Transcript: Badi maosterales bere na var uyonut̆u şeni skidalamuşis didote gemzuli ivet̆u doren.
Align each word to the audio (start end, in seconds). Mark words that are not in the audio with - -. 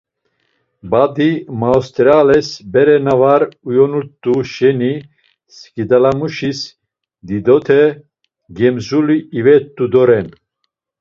Badi 0.93 1.27
maosterales 1.61 2.47
bere 2.73 2.95
na 3.05 3.13
var 3.21 3.41
uyonut̆u 3.69 4.33
şeni 4.53 4.93
skidalamuşis 5.55 6.59
didote 7.27 7.83
gemzuli 8.57 9.17
ivet̆u 9.39 9.85
doren. 9.93 10.27